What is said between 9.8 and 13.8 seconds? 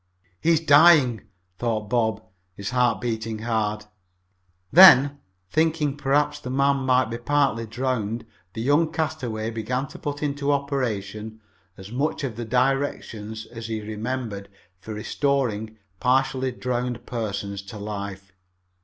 to put into operation as much of the directions as he